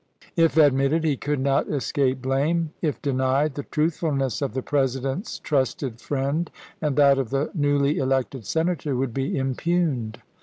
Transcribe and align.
If 0.35 0.57
admitted, 0.57 1.03
he 1.03 1.15
could 1.15 1.39
not 1.39 1.67
escape 1.67 2.23
blame; 2.23 2.71
if 2.81 2.99
denied, 3.03 3.53
the 3.53 3.61
truthfulness 3.61 4.41
of 4.41 4.55
the 4.55 4.63
President's 4.63 5.37
trusted 5.37 6.01
friend 6.01 6.49
and 6.81 6.95
that 6.95 7.19
of 7.19 7.29
the 7.29 7.51
newly 7.53 7.99
elected 7.99 8.47
Senator 8.47 8.95
would 8.95 9.13
be 9.13 9.37
impugned. 9.37 10.19